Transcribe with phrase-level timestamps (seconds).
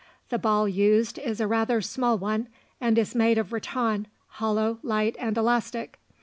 [0.29, 2.47] The ball used is a rather small one,
[2.79, 5.99] and is made of rattan, hollow, light, and elastic.